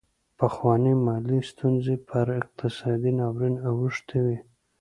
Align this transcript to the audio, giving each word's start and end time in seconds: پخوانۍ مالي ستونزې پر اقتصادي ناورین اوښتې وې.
پخوانۍ 0.39 0.95
مالي 1.05 1.39
ستونزې 1.51 1.95
پر 2.07 2.25
اقتصادي 2.39 3.11
ناورین 3.19 3.55
اوښتې 3.67 4.19
وې. 4.25 4.37